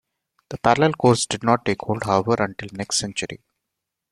The 0.49 0.57
parallel 0.57 0.93
course 0.93 1.27
did 1.27 1.43
not 1.43 1.63
take 1.63 1.81
hold, 1.83 2.01
however, 2.05 2.35
until 2.39 2.69
the 2.69 2.77
next 2.77 2.97
century. 2.97 3.43